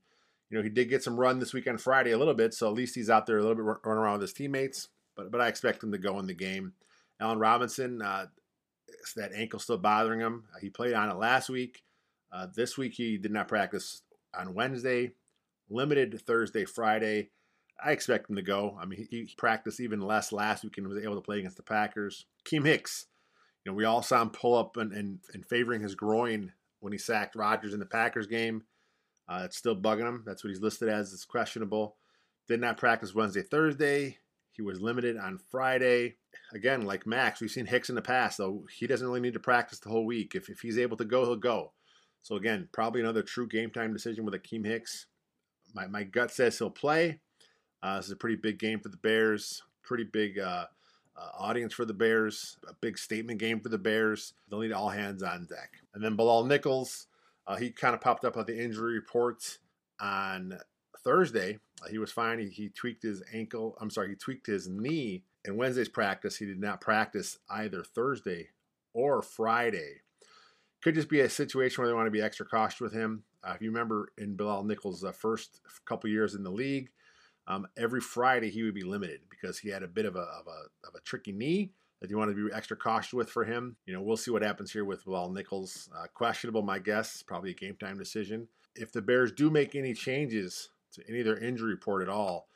you 0.49 0.57
know, 0.57 0.63
he 0.63 0.69
did 0.69 0.89
get 0.89 1.03
some 1.03 1.19
run 1.19 1.37
this 1.37 1.53
weekend 1.53 1.79
Friday 1.79 2.09
a 2.09 2.17
little 2.17 2.33
bit, 2.33 2.55
so 2.55 2.67
at 2.67 2.73
least 2.73 2.95
he's 2.95 3.11
out 3.11 3.27
there 3.27 3.37
a 3.37 3.41
little 3.41 3.55
bit 3.55 3.65
running 3.85 4.01
around 4.01 4.13
with 4.13 4.21
his 4.23 4.33
teammates. 4.33 4.87
But 5.15 5.29
but 5.29 5.41
I 5.41 5.47
expect 5.47 5.83
him 5.83 5.91
to 5.91 5.99
go 5.99 6.17
in 6.17 6.25
the 6.25 6.33
game. 6.33 6.73
Allen 7.19 7.37
Robinson, 7.37 8.01
uh, 8.01 8.25
that 9.15 9.33
ankle 9.33 9.59
still 9.59 9.77
bothering 9.77 10.21
him. 10.21 10.45
He 10.59 10.71
played 10.71 10.95
on 10.95 11.11
it 11.11 11.17
last 11.17 11.49
week. 11.49 11.83
Uh, 12.31 12.47
this 12.55 12.77
week 12.77 12.93
he 12.93 13.17
did 13.17 13.31
not 13.31 13.47
practice 13.47 14.01
on 14.37 14.53
Wednesday, 14.53 15.13
limited 15.69 16.21
Thursday, 16.21 16.65
Friday. 16.65 17.29
I 17.83 17.91
expect 17.91 18.29
him 18.29 18.35
to 18.35 18.41
go. 18.41 18.77
I 18.79 18.85
mean, 18.85 19.07
he, 19.09 19.25
he 19.25 19.35
practiced 19.37 19.79
even 19.79 20.01
less 20.01 20.31
last 20.31 20.63
week 20.63 20.77
and 20.77 20.87
was 20.87 21.03
able 21.03 21.15
to 21.15 21.21
play 21.21 21.39
against 21.39 21.57
the 21.57 21.63
Packers. 21.63 22.25
Keem 22.45 22.65
Hicks, 22.65 23.07
you 23.63 23.71
know, 23.71 23.75
we 23.75 23.85
all 23.85 24.01
saw 24.01 24.21
him 24.21 24.29
pull 24.29 24.55
up 24.55 24.77
and, 24.77 24.91
and, 24.91 25.19
and 25.33 25.45
favoring 25.45 25.81
his 25.81 25.95
groin 25.95 26.51
when 26.81 26.93
he 26.93 26.99
sacked 26.99 27.35
Rodgers 27.35 27.73
in 27.73 27.79
the 27.79 27.85
Packers 27.85 28.27
game. 28.27 28.63
Uh, 29.27 29.43
it's 29.45 29.57
still 29.57 29.75
bugging 29.75 30.07
him. 30.07 30.23
That's 30.25 30.43
what 30.43 30.49
he's 30.49 30.61
listed 30.61 30.89
as. 30.89 31.13
It's 31.13 31.25
questionable. 31.25 31.95
Did 32.47 32.61
not 32.61 32.77
practice 32.77 33.13
Wednesday, 33.13 33.43
Thursday. 33.43 34.17
He 34.51 34.61
was 34.61 34.81
limited 34.81 35.17
on 35.17 35.39
Friday. 35.51 36.15
Again, 36.53 36.81
like 36.81 37.05
Max, 37.05 37.39
we've 37.39 37.51
seen 37.51 37.67
Hicks 37.67 37.89
in 37.89 37.95
the 37.95 38.01
past, 38.01 38.39
though 38.39 38.65
he 38.77 38.87
doesn't 38.87 39.07
really 39.07 39.21
need 39.21 39.33
to 39.33 39.39
practice 39.39 39.79
the 39.79 39.89
whole 39.89 40.05
week. 40.05 40.35
If, 40.35 40.49
if 40.49 40.61
he's 40.61 40.79
able 40.79 40.97
to 40.97 41.05
go, 41.05 41.23
he'll 41.25 41.35
go. 41.35 41.71
So 42.21 42.35
again, 42.35 42.67
probably 42.71 43.01
another 43.01 43.23
true 43.23 43.47
game 43.47 43.71
time 43.71 43.93
decision 43.93 44.25
with 44.25 44.33
Akiem 44.33 44.65
Hicks. 44.65 45.07
My, 45.73 45.87
my 45.87 46.03
gut 46.03 46.31
says 46.31 46.57
he'll 46.57 46.69
play. 46.69 47.19
Uh, 47.81 47.97
this 47.97 48.07
is 48.07 48.11
a 48.11 48.17
pretty 48.17 48.35
big 48.35 48.59
game 48.59 48.79
for 48.79 48.89
the 48.89 48.97
Bears. 48.97 49.63
Pretty 49.83 50.03
big 50.03 50.37
uh, 50.39 50.65
uh, 51.17 51.29
audience 51.37 51.73
for 51.73 51.85
the 51.85 51.93
Bears. 51.93 52.57
A 52.67 52.73
big 52.73 52.97
statement 52.97 53.39
game 53.39 53.59
for 53.59 53.69
the 53.69 53.77
Bears. 53.77 54.33
They'll 54.49 54.59
need 54.59 54.71
all 54.71 54.89
hands 54.89 55.23
on 55.23 55.45
deck. 55.45 55.73
And 55.93 56.03
then 56.03 56.15
Bilal 56.15 56.45
Nichols, 56.45 57.07
uh, 57.47 57.55
he 57.55 57.71
kind 57.71 57.95
of 57.95 58.01
popped 58.01 58.25
up 58.25 58.37
on 58.37 58.45
the 58.45 58.57
injury 58.57 58.93
reports 58.93 59.59
on 59.99 60.57
Thursday. 61.03 61.59
Uh, 61.81 61.87
he 61.89 61.97
was 61.97 62.11
fine. 62.11 62.39
He, 62.39 62.49
he 62.49 62.69
tweaked 62.69 63.03
his 63.03 63.23
ankle. 63.33 63.77
I'm 63.79 63.89
sorry, 63.89 64.09
he 64.09 64.15
tweaked 64.15 64.47
his 64.47 64.67
knee 64.67 65.23
in 65.45 65.57
Wednesday's 65.57 65.89
practice. 65.89 66.37
He 66.37 66.45
did 66.45 66.59
not 66.59 66.81
practice 66.81 67.37
either 67.49 67.83
Thursday 67.83 68.49
or 68.93 69.21
Friday. 69.21 70.01
Could 70.81 70.95
just 70.95 71.09
be 71.09 71.19
a 71.19 71.29
situation 71.29 71.81
where 71.81 71.89
they 71.89 71.95
want 71.95 72.07
to 72.07 72.11
be 72.11 72.21
extra 72.21 72.45
cautious 72.45 72.79
with 72.79 72.93
him. 72.93 73.23
Uh, 73.43 73.53
if 73.55 73.61
you 73.61 73.69
remember 73.69 74.11
in 74.17 74.35
Bilal 74.35 74.63
Nichols' 74.63 75.03
uh, 75.03 75.11
first 75.11 75.61
couple 75.85 76.09
years 76.09 76.35
in 76.35 76.43
the 76.43 76.51
league, 76.51 76.89
um, 77.47 77.67
every 77.77 78.01
Friday 78.01 78.49
he 78.49 78.63
would 78.63 78.75
be 78.75 78.83
limited 78.83 79.21
because 79.29 79.57
he 79.57 79.69
had 79.69 79.83
a 79.83 79.87
bit 79.87 80.05
of 80.05 80.15
a, 80.15 80.19
of 80.19 80.47
a, 80.47 80.87
of 80.87 80.95
a 80.95 81.01
tricky 81.01 81.31
knee 81.31 81.71
that 81.99 82.09
you 82.09 82.17
want 82.17 82.33
to 82.33 82.47
be 82.49 82.53
extra 82.53 82.77
cautious 82.77 83.13
with 83.13 83.29
for 83.29 83.43
him. 83.43 83.75
You 83.85 83.93
know, 83.93 84.01
we'll 84.01 84.17
see 84.17 84.31
what 84.31 84.41
happens 84.41 84.71
here 84.71 84.85
with 84.85 85.03
Bilal 85.03 85.31
Nichols. 85.31 85.89
Uh, 85.97 86.07
questionable, 86.13 86.61
my 86.61 86.79
guess. 86.79 87.23
Probably 87.23 87.51
a 87.51 87.55
game 87.55 87.75
time 87.75 87.97
decision. 87.97 88.47
If 88.75 88.91
the 88.91 89.01
Bears 89.01 89.31
do 89.31 89.49
make 89.49 89.75
any 89.75 89.93
changes 89.93 90.69
to 90.93 91.03
any 91.09 91.19
of 91.19 91.25
their 91.25 91.37
injury 91.37 91.71
report 91.71 92.01
at 92.01 92.09
all. 92.09 92.47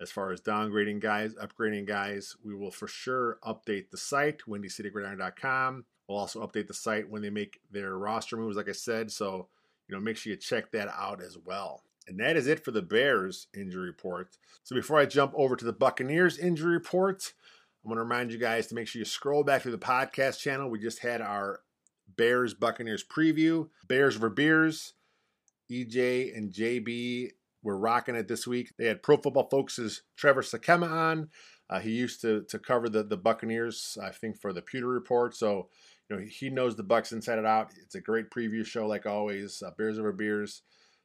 As 0.00 0.10
far 0.12 0.30
as 0.30 0.40
downgrading 0.40 1.00
guys, 1.00 1.34
upgrading 1.34 1.86
guys, 1.86 2.36
we 2.44 2.54
will 2.54 2.70
for 2.70 2.86
sure 2.86 3.38
update 3.44 3.90
the 3.90 3.96
site, 3.96 4.42
windycitygridiron.com. 4.48 5.84
We'll 6.08 6.18
also 6.18 6.46
update 6.46 6.66
the 6.66 6.74
site 6.74 7.08
when 7.08 7.22
they 7.22 7.30
make 7.30 7.60
their 7.70 7.96
roster 7.96 8.36
moves, 8.36 8.56
like 8.56 8.68
I 8.68 8.72
said. 8.72 9.12
So, 9.12 9.48
you 9.86 9.94
know, 9.94 10.00
make 10.00 10.16
sure 10.16 10.32
you 10.32 10.38
check 10.38 10.72
that 10.72 10.88
out 10.88 11.22
as 11.22 11.36
well. 11.36 11.82
And 12.08 12.18
that 12.20 12.36
is 12.36 12.46
it 12.46 12.64
for 12.64 12.70
the 12.70 12.82
Bears 12.82 13.48
injury 13.54 13.86
report. 13.86 14.38
So 14.64 14.74
before 14.74 14.98
I 14.98 15.04
jump 15.04 15.32
over 15.36 15.54
to 15.54 15.64
the 15.64 15.72
Buccaneers 15.72 16.38
injury 16.38 16.72
report, 16.72 17.34
I 17.84 17.88
want 17.88 17.98
to 17.98 18.02
remind 18.02 18.32
you 18.32 18.38
guys 18.38 18.66
to 18.68 18.74
make 18.74 18.88
sure 18.88 19.00
you 19.00 19.04
scroll 19.04 19.44
back 19.44 19.62
through 19.62 19.72
the 19.72 19.78
podcast 19.78 20.38
channel. 20.38 20.70
We 20.70 20.78
just 20.78 21.00
had 21.00 21.20
our 21.20 21.60
Bears 22.16 22.54
Buccaneers 22.54 23.04
preview, 23.04 23.68
Bears 23.86 24.16
for 24.16 24.30
Beers. 24.30 24.94
EJ 25.70 26.34
and 26.34 26.50
JB 26.50 27.32
were 27.62 27.78
rocking 27.78 28.14
it 28.14 28.26
this 28.26 28.46
week. 28.46 28.72
They 28.78 28.86
had 28.86 29.02
Pro 29.02 29.18
Football 29.18 29.48
Focus's 29.50 30.02
Trevor 30.16 30.40
Sikkema 30.40 30.90
on. 30.90 31.28
Uh, 31.68 31.80
he 31.80 31.90
used 31.90 32.22
to 32.22 32.42
to 32.44 32.58
cover 32.58 32.88
the 32.88 33.02
the 33.02 33.18
Buccaneers, 33.18 33.98
I 34.02 34.10
think, 34.10 34.40
for 34.40 34.54
the 34.54 34.62
Pewter 34.62 34.88
Report. 34.88 35.36
So 35.36 35.68
you 36.08 36.16
know 36.16 36.22
he 36.28 36.50
knows 36.50 36.76
the 36.76 36.84
Bucs 36.84 37.12
inside 37.12 37.38
and 37.38 37.46
out. 37.46 37.72
It's 37.82 37.94
a 37.94 38.00
great 38.00 38.30
preview 38.30 38.64
show, 38.64 38.86
like 38.86 39.06
always. 39.06 39.62
Uh, 39.62 39.70
Bears 39.76 39.98
over 39.98 40.12
Beers. 40.12 40.62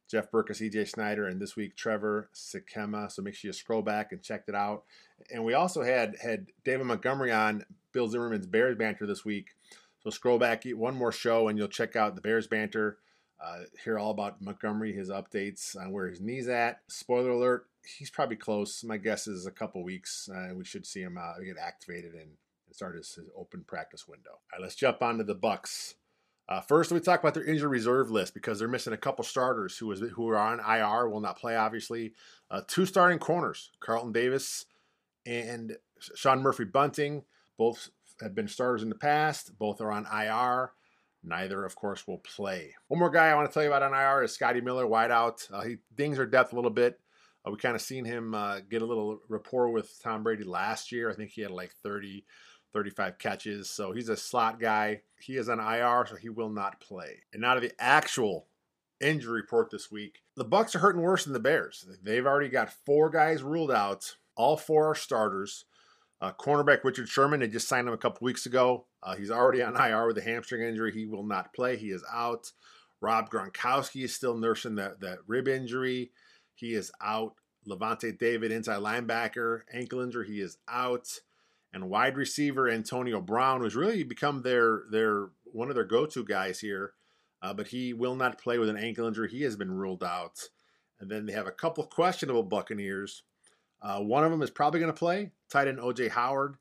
Jeff 0.10 0.30
Berckes, 0.30 0.62
EJ 0.62 0.90
Snyder, 0.90 1.28
and 1.28 1.42
this 1.42 1.56
week 1.56 1.76
Trevor 1.76 2.30
Sikkema. 2.36 3.12
So 3.12 3.22
make 3.22 3.34
sure 3.34 3.50
you 3.50 3.54
scroll 3.54 3.82
back 3.82 4.12
and 4.12 4.22
check 4.22 4.44
it 4.48 4.54
out. 4.54 4.84
And 5.32 5.44
we 5.44 5.54
also 5.54 5.82
had 5.82 6.18
had 6.22 6.48
David 6.64 6.86
Montgomery 6.86 7.32
on 7.32 7.66
Bill 7.94 8.08
Zimmerman's 8.08 8.46
Bears 8.46 8.78
banter 8.78 9.08
this 9.08 9.26
week. 9.26 9.56
So 10.04 10.10
scroll 10.10 10.38
back 10.38 10.66
one 10.66 10.96
more 10.96 11.12
show 11.12 11.48
and 11.48 11.58
you'll 11.58 11.68
check 11.68 11.96
out 11.96 12.16
the 12.16 12.22
Bears 12.22 12.48
banter. 12.48 12.98
Uh, 13.44 13.64
hear 13.84 13.98
all 13.98 14.12
about 14.12 14.42
Montgomery, 14.42 14.94
his 14.94 15.10
updates 15.10 15.76
on 15.76 15.92
where 15.92 16.08
his 16.08 16.22
knee's 16.22 16.48
at. 16.48 16.82
Spoiler 16.88 17.32
alert, 17.32 17.68
he's 17.98 18.10
probably 18.10 18.36
close. 18.36 18.84
My 18.84 18.98
guess 18.98 19.28
is 19.28 19.46
a 19.46 19.52
couple 19.52 19.84
weeks, 19.84 20.30
and 20.32 20.52
uh, 20.52 20.56
we 20.56 20.64
should 20.64 20.86
see 20.86 21.02
him 21.02 21.18
uh, 21.18 21.40
get 21.44 21.58
activated 21.58 22.14
and, 22.14 22.32
start 22.74 22.96
his, 22.96 23.18
open 23.38 23.64
practice 23.66 24.08
window. 24.08 24.32
All 24.32 24.40
right, 24.54 24.62
let's 24.62 24.76
jump 24.76 25.02
onto 25.02 25.24
the 25.24 25.36
Bucs. 25.36 25.96
Uh, 26.50 26.60
first, 26.60 26.92
we 26.92 27.00
talk 27.00 27.22
about 27.22 27.34
their 27.34 27.46
injury 27.46 27.70
reserve 27.70 28.12
list 28.12 28.34
because 28.34 28.60
they're 28.60 28.68
missing 28.68 28.94
a 28.94 28.98
couple 28.98 29.24
starters 29.24 29.78
who 29.78 29.92
is 29.92 30.02
who 30.14 30.28
are 30.30 30.38
on 30.38 30.60
IR, 30.60 31.10
will 31.10 31.22
not 31.22 31.40
play. 31.40 31.56
Obviously, 31.56 32.14
uh, 32.52 32.62
two 32.68 32.86
starting 32.86 33.20
corners, 33.20 33.72
Carlton 33.80 34.12
Davis 34.12 34.66
and 35.26 35.78
Sean 36.16 36.42
Murphy 36.42 36.66
Bunting, 36.66 37.24
both 37.58 37.90
have 38.22 38.36
been 38.36 38.48
starters 38.48 38.84
in 38.84 38.90
the 38.90 38.96
past. 38.96 39.58
Both 39.58 39.80
are 39.80 39.92
on 39.92 40.06
IR. 40.06 40.74
Neither, 41.24 41.64
of 41.64 41.76
course, 41.76 42.06
will 42.06 42.18
play. 42.18 42.76
One 42.90 43.00
more 43.00 43.10
guy 43.10 43.30
I 43.30 43.36
want 43.36 43.50
to 43.50 43.54
tell 43.54 43.64
you 43.64 43.70
about 43.70 43.84
on 43.84 43.94
IR 43.94 44.24
is 44.24 44.34
Scotty 44.34 44.60
Miller, 44.60 44.86
wideout. 44.86 45.50
Uh, 45.52 45.62
he 45.62 45.78
dings 45.96 46.20
our 46.20 46.26
depth 46.26 46.52
a 46.52 46.56
little 46.56 46.70
bit. 46.70 47.00
Uh, 47.46 47.52
we 47.52 47.58
kind 47.58 47.76
of 47.76 47.82
seen 47.82 48.04
him 48.04 48.34
uh, 48.34 48.60
get 48.70 48.82
a 48.82 48.86
little 48.86 49.20
rapport 49.30 49.72
with 49.72 49.98
Tom 50.02 50.24
Brady 50.24 50.44
last 50.44 50.92
year. 50.92 51.10
I 51.10 51.14
think 51.16 51.32
he 51.32 51.42
had 51.42 51.52
like 51.52 51.74
30, 51.82 52.26
35 52.74 53.18
catches. 53.20 53.70
So 53.70 53.92
he's 53.92 54.10
a 54.10 54.18
slot 54.18 54.60
guy. 54.60 55.02
He 55.20 55.38
is 55.38 55.48
on 55.48 55.60
IR, 55.60 56.06
so 56.08 56.16
he 56.16 56.30
will 56.30 56.50
not 56.50 56.82
play. 56.82 57.20
And 57.32 57.42
now 57.42 57.54
to 57.54 57.62
the 57.62 57.72
actual 57.80 58.48
injury 59.04 59.42
report 59.42 59.70
this 59.70 59.92
week. 59.92 60.22
The 60.36 60.46
Bucs 60.46 60.76
are 60.76 60.80
hurting 60.80 61.02
worse 61.02 61.26
than 61.26 61.34
the 61.34 61.40
Bears. 61.40 61.86
They've 62.02 62.26
already 62.26 62.50
got 62.50 62.74
four 62.86 63.10
guys 63.10 63.44
ruled 63.44 63.72
out. 63.72 64.16
All 64.36 64.58
four 64.58 64.92
are 64.92 64.96
starters. 64.96 65.66
Uh, 66.22 66.32
cornerback 66.32 66.84
Richard 66.84 67.10
Sherman, 67.10 67.42
they 67.42 67.48
just 67.48 67.68
signed 67.68 67.88
him 67.88 67.94
a 67.94 67.98
couple 67.98 68.26
weeks 68.26 68.46
ago. 68.46 68.86
Uh, 69.04 69.16
he's 69.16 69.30
already 69.30 69.62
on 69.62 69.76
IR 69.76 70.08
with 70.08 70.18
a 70.18 70.22
hamstring 70.22 70.62
injury. 70.62 70.92
He 70.94 71.06
will 71.06 71.26
not 71.26 71.54
play. 71.54 71.76
He 71.76 71.88
is 71.88 72.04
out. 72.12 72.52
Rob 73.02 73.30
Gronkowski 73.30 74.06
is 74.06 74.16
still 74.16 74.38
nursing 74.38 74.76
that, 74.76 75.02
that 75.02 75.20
rib 75.28 75.50
injury. 75.50 76.12
He 76.56 76.74
is 76.74 76.92
out. 77.04 77.34
Lavonte 77.68 78.18
David, 78.18 78.52
inside 78.52 78.80
linebacker, 78.80 79.62
ankle 79.74 80.00
injury. 80.00 80.28
He 80.28 80.40
is 80.40 80.58
out. 80.70 81.08
And 81.74 81.90
wide 81.90 82.18
receiver 82.18 82.70
Antonio 82.70 83.20
Brown, 83.20 83.62
who's 83.62 83.76
really 83.76 84.04
become 84.04 84.42
their 84.42 84.84
their 84.92 85.30
one 85.46 85.70
of 85.70 85.76
their 85.76 85.84
go-to 85.84 86.24
guys 86.24 86.60
here, 86.60 86.94
uh, 87.42 87.54
but 87.54 87.68
he 87.68 87.94
will 87.94 88.16
not 88.16 88.42
play 88.42 88.58
with 88.58 88.70
an 88.70 88.78
ankle 88.78 89.08
injury. 89.08 89.30
He 89.30 89.42
has 89.42 89.56
been 89.56 89.72
ruled 89.72 90.04
out. 90.04 90.40
And 91.00 91.10
then 91.10 91.26
they 91.26 91.34
have 91.34 91.48
a 91.48 91.52
couple 91.52 91.84
questionable 91.86 92.44
Buccaneers. 92.44 93.24
Uh, 93.82 94.00
one 94.00 94.24
of 94.24 94.32
them 94.32 94.42
is 94.42 94.50
probably 94.50 94.80
going 94.80 94.92
to 94.92 94.98
play. 94.98 95.32
Tight 95.50 95.68
end 95.68 95.80
OJ 95.80 96.10
Howard. 96.10 96.56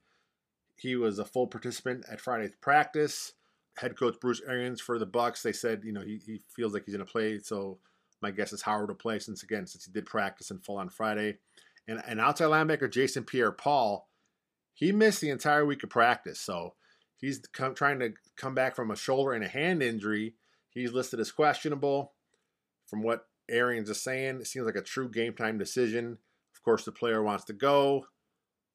He 0.75 0.97
was 0.97 1.19
a 1.19 1.25
full 1.25 1.47
participant 1.47 2.05
at 2.11 2.21
Friday's 2.21 2.57
practice. 2.61 3.35
Head 3.77 3.97
coach 3.97 4.17
Bruce 4.21 4.43
Arians 4.47 4.81
for 4.81 4.99
the 4.99 5.07
Bucs. 5.07 5.43
They 5.43 5.53
said, 5.53 5.83
you 5.85 5.93
know, 5.93 6.01
he, 6.01 6.21
he 6.27 6.41
feels 6.55 6.75
like 6.75 6.85
he's 6.85 6.97
going 6.97 7.07
to 7.07 7.11
play. 7.11 7.39
So 7.39 7.79
my 8.21 8.31
guess 8.31 8.53
is 8.53 8.63
Howard 8.63 8.89
will 8.89 8.97
play 8.97 9.19
since 9.19 9.43
again 9.43 9.67
since 9.67 9.85
he 9.85 9.93
did 9.93 10.07
practice 10.07 10.51
and 10.51 10.65
full 10.65 10.79
on 10.79 10.89
Friday. 10.89 11.39
And 11.87 12.03
and 12.07 12.21
outside 12.21 12.47
linebacker 12.47 12.91
Jason 12.91 13.25
Pierre-Paul, 13.25 14.09
he 14.75 14.93
missed 14.93 15.21
the 15.21 15.31
entire 15.31 15.65
week 15.65 15.83
of 15.83 15.91
practice. 15.91 16.41
So 16.41 16.75
he's 17.17 17.41
come, 17.53 17.75
trying 17.75 18.01
to 18.01 18.13
come 18.37 18.55
back 18.55 18.75
from 18.77 18.91
a 18.91 18.97
shoulder 18.97 19.33
and 19.33 19.45
a 19.45 19.49
hand 19.49 19.83
injury. 19.83 20.35
He's 20.71 20.93
listed 20.93 21.21
as 21.21 21.31
questionable. 21.33 22.13
From 22.87 23.03
what 23.03 23.27
Arians 23.51 23.91
is 23.91 24.03
saying, 24.03 24.41
it 24.41 24.47
seems 24.47 24.67
like 24.67 24.77
a 24.77 24.83
true 24.83 25.11
game 25.11 25.35
time 25.35 25.59
decision. 25.59 26.19
Of 26.55 26.63
course, 26.63 26.85
the 26.85 26.93
player 26.93 27.23
wants 27.23 27.45
to 27.45 27.53
go. 27.53 28.07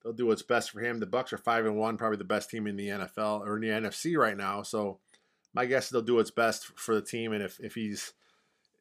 They'll 0.03 0.13
do 0.13 0.27
what's 0.27 0.43
best 0.43 0.71
for 0.71 0.79
him. 0.79 0.99
The 0.99 1.07
Bucs 1.07 1.33
are 1.33 1.37
five 1.37 1.65
and 1.65 1.77
one, 1.77 1.97
probably 1.97 2.17
the 2.17 2.23
best 2.23 2.49
team 2.49 2.67
in 2.67 2.77
the 2.77 2.87
NFL 2.87 3.41
or 3.41 3.55
in 3.55 3.61
the 3.61 3.67
NFC 3.67 4.17
right 4.17 4.37
now. 4.37 4.61
So 4.61 4.99
my 5.53 5.65
guess 5.65 5.85
is 5.85 5.89
they'll 5.91 6.01
do 6.01 6.15
what's 6.15 6.31
best 6.31 6.67
for 6.77 6.95
the 6.95 7.01
team. 7.01 7.33
And 7.33 7.43
if 7.43 7.59
if 7.59 7.75
he's 7.75 8.13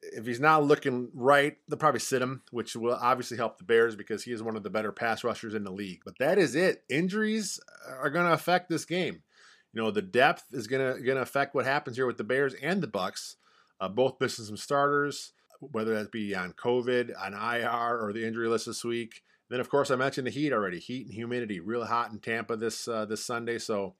if 0.01 0.25
he's 0.25 0.39
not 0.39 0.63
looking 0.63 1.09
right, 1.13 1.57
they'll 1.67 1.77
probably 1.77 1.99
sit 1.99 2.21
him, 2.21 2.41
which 2.51 2.75
will 2.75 2.93
obviously 2.93 3.37
help 3.37 3.57
the 3.57 3.63
Bears 3.63 3.95
because 3.95 4.23
he 4.23 4.31
is 4.31 4.43
one 4.43 4.55
of 4.55 4.63
the 4.63 4.69
better 4.69 4.91
pass 4.91 5.23
rushers 5.23 5.53
in 5.53 5.63
the 5.63 5.71
league. 5.71 6.01
But 6.05 6.17
that 6.19 6.37
is 6.37 6.55
it. 6.55 6.83
Injuries 6.89 7.59
are 7.99 8.09
going 8.09 8.25
to 8.25 8.33
affect 8.33 8.69
this 8.69 8.85
game. 8.85 9.23
You 9.73 9.81
know, 9.81 9.91
the 9.91 10.01
depth 10.01 10.45
is 10.53 10.67
going 10.67 10.95
to 10.95 11.01
going 11.01 11.17
to 11.17 11.21
affect 11.21 11.53
what 11.53 11.65
happens 11.65 11.97
here 11.97 12.07
with 12.07 12.17
the 12.17 12.23
Bears 12.23 12.55
and 12.61 12.81
the 12.81 12.87
Bucs, 12.87 13.35
Uh, 13.79 13.89
both 13.89 14.19
missing 14.19 14.45
some 14.45 14.57
starters, 14.57 15.33
whether 15.59 15.93
that 15.95 16.11
be 16.11 16.35
on 16.35 16.53
COVID, 16.53 17.11
on 17.19 17.33
IR, 17.33 17.99
or 17.99 18.13
the 18.13 18.25
injury 18.25 18.47
list 18.47 18.65
this 18.65 18.83
week. 18.83 19.21
Then, 19.49 19.59
of 19.59 19.69
course, 19.69 19.91
I 19.91 19.95
mentioned 19.95 20.27
the 20.27 20.31
heat 20.31 20.51
already. 20.51 20.79
Heat 20.79 21.05
and 21.05 21.13
humidity, 21.13 21.59
real 21.59 21.85
hot 21.85 22.11
in 22.11 22.19
Tampa 22.19 22.57
this 22.57 22.87
uh, 22.87 23.05
this 23.05 23.23
Sunday. 23.25 23.59
So 23.59 23.95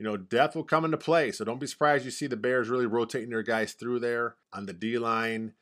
you 0.00 0.06
know, 0.06 0.16
depth 0.16 0.56
will 0.56 0.64
come 0.64 0.86
into 0.86 0.96
play. 0.96 1.30
So 1.30 1.44
don't 1.44 1.60
be 1.60 1.66
surprised 1.66 2.06
you 2.06 2.10
see 2.10 2.26
the 2.26 2.34
Bears 2.34 2.70
really 2.70 2.86
rotating 2.86 3.28
their 3.28 3.42
guys 3.42 3.74
through 3.74 4.00
there 4.00 4.36
on 4.50 4.64
the 4.64 4.72
D 4.72 4.96
line. 4.96 5.52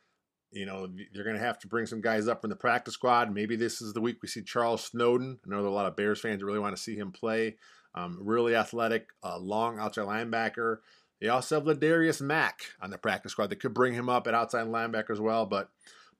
You 0.52 0.64
know, 0.64 0.88
you're 1.12 1.24
going 1.24 1.36
to 1.36 1.42
have 1.42 1.58
to 1.58 1.66
bring 1.66 1.86
some 1.86 2.00
guys 2.00 2.28
up 2.28 2.40
from 2.40 2.50
the 2.50 2.56
practice 2.56 2.94
squad. 2.94 3.34
Maybe 3.34 3.56
this 3.56 3.82
is 3.82 3.94
the 3.94 4.00
week 4.00 4.18
we 4.22 4.28
see 4.28 4.42
Charles 4.42 4.84
Snowden. 4.84 5.40
I 5.44 5.50
know 5.50 5.56
there 5.56 5.64
are 5.64 5.68
a 5.68 5.74
lot 5.74 5.86
of 5.86 5.96
Bears 5.96 6.20
fans 6.20 6.44
really 6.44 6.60
want 6.60 6.76
to 6.76 6.80
see 6.80 6.94
him 6.94 7.10
play. 7.10 7.56
Um, 7.96 8.16
really 8.20 8.54
athletic, 8.54 9.08
uh, 9.24 9.38
long 9.38 9.80
outside 9.80 10.06
linebacker. 10.06 10.78
They 11.20 11.28
also 11.28 11.56
have 11.56 11.64
LeDarius 11.64 12.20
Mack 12.20 12.60
on 12.80 12.90
the 12.90 12.98
practice 12.98 13.32
squad. 13.32 13.50
They 13.50 13.56
could 13.56 13.74
bring 13.74 13.94
him 13.94 14.08
up 14.08 14.28
at 14.28 14.34
outside 14.34 14.68
linebacker 14.68 15.10
as 15.10 15.20
well, 15.20 15.46
but 15.46 15.68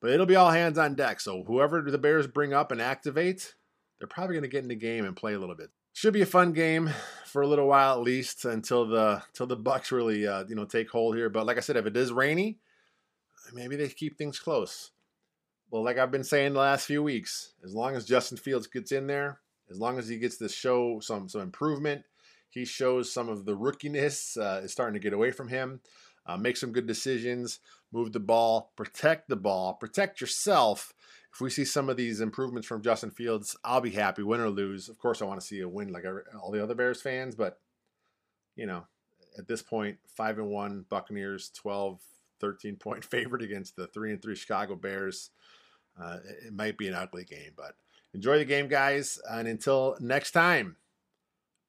but 0.01 0.11
it'll 0.11 0.27
be 0.27 0.37
all 0.37 0.51
hands 0.51 0.77
on 0.77 0.97
deck. 0.97 1.21
So 1.21 1.45
whoever 1.45 1.83
the 1.83 1.99
Bears 1.99 2.27
bring 2.27 2.53
up 2.53 2.73
and 2.73 2.83
activate, 2.83 3.55
they're 3.99 4.09
probably 4.09 4.35
going 4.35 4.43
to 4.43 4.49
get 4.49 4.65
in 4.65 4.69
the 4.69 4.75
game 4.75 5.05
and 5.05 5.15
play 5.15 5.35
a 5.35 5.39
little 5.39 5.55
bit 5.55 5.71
should 5.99 6.15
be 6.15 6.23
a 6.23 6.27
fun 6.27 6.53
game 6.53 6.89
for 7.25 7.43
a 7.43 7.47
little 7.49 7.67
while 7.67 7.95
at 7.95 8.03
least 8.03 8.45
until 8.45 8.87
the 8.87 9.21
until 9.27 9.49
the 9.49 9.57
Bucs 9.57 9.91
really 9.91 10.29
uh, 10.29 10.45
you 10.49 10.55
know 10.55 10.65
take 10.65 10.89
hold 10.89 11.17
here. 11.17 11.29
But 11.29 11.45
like 11.45 11.57
I 11.57 11.61
said, 11.61 11.77
if 11.77 11.87
it 11.87 11.97
is 11.97 12.13
rainy, 12.13 12.61
maybe 13.53 13.75
they 13.75 13.89
keep 13.89 14.17
things 14.17 14.39
close. 14.39 14.93
Well, 15.73 15.83
like 15.83 15.99
I've 15.99 16.13
been 16.13 16.23
saying 16.23 16.53
the 16.53 16.61
last 16.61 16.87
few 16.87 17.03
weeks, 17.03 17.55
as 17.65 17.75
long 17.75 17.97
as 17.97 18.05
Justin 18.05 18.39
Fields 18.39 18.69
gets 18.69 18.93
in 18.93 19.09
there, 19.09 19.41
as 19.71 19.81
long 19.81 19.99
as 19.99 20.07
he 20.07 20.19
gets 20.19 20.37
to 20.37 20.49
show 20.49 21.01
some 21.01 21.29
some 21.29 21.41
improvement, 21.41 22.05
he 22.49 22.65
shows 22.65 23.13
some 23.13 23.29
of 23.29 23.45
the 23.45 23.57
rookiness 23.57 24.41
uh, 24.41 24.61
is 24.63 24.71
starting 24.71 24.95
to 24.95 25.01
get 25.01 25.13
away 25.13 25.33
from 25.33 25.49
him. 25.49 25.81
Uh, 26.29 26.37
make 26.37 26.57
some 26.57 26.73
good 26.73 26.87
decisions, 26.87 27.59
move 27.91 28.13
the 28.13 28.21
ball, 28.21 28.73
protect 28.77 29.29
the 29.29 29.37
ball, 29.37 29.75
protect 29.75 30.21
yourself, 30.21 30.93
if 31.33 31.41
we 31.41 31.51
see 31.51 31.65
some 31.65 31.89
of 31.89 31.97
these 31.97 32.21
improvements 32.21 32.67
from 32.67 32.83
Justin 32.83 33.11
Fields, 33.11 33.57
I'll 33.63 33.81
be 33.81 33.91
happy, 33.91 34.23
win 34.23 34.41
or 34.41 34.51
lose. 34.51 34.89
Of 34.89 34.99
course, 34.99 35.23
I 35.23 35.25
want 35.25 35.41
to 35.41 35.47
see 35.47 35.61
a 35.61 35.69
win 35.69 35.93
like 35.93 36.05
all 36.43 36.51
the 36.51 36.61
other 36.61 36.75
Bears 36.75 37.01
fans, 37.01 37.37
but 37.37 37.61
you 38.57 38.67
know, 38.67 38.87
at 39.39 39.47
this 39.47 39.63
point, 39.63 39.99
five 40.09 40.39
and 40.39 40.49
one 40.49 40.85
Buccaneers, 40.89 41.51
12, 41.51 42.01
13 42.41 42.75
point 42.75 43.05
favorite 43.11 43.43
against 43.43 43.77
the 43.77 43.87
three 43.87 44.11
and 44.11 44.21
three 44.21 44.35
Chicago 44.35 44.75
Bears. 44.75 45.31
Uh, 46.01 46.19
it 46.45 46.53
might 46.53 46.77
be 46.77 46.89
an 46.89 46.95
ugly 46.95 47.25
game, 47.25 47.53
but 47.57 47.77
enjoy 48.15 48.39
the 48.39 48.45
game, 48.45 48.67
guys. 48.67 49.21
And 49.31 49.47
until 49.47 49.97
next 50.01 50.33
time, 50.33 50.77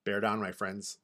bear 0.03 0.19
down, 0.19 0.39
my 0.39 0.51
friends. 0.51 0.97